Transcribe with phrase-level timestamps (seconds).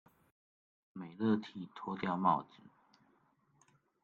[0.93, 2.63] 美樂蒂脫掉帽子